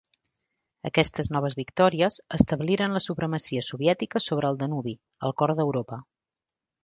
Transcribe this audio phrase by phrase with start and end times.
[0.89, 4.95] Aquestes noves victòries establiren la supremacia soviètica sobre el Danubi,
[5.29, 6.01] al cor d'Europa.